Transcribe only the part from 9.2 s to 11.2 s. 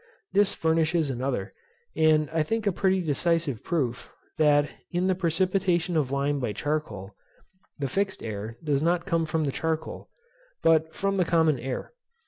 from the charcoal, but from